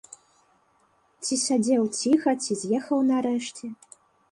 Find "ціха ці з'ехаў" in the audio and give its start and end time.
1.99-3.07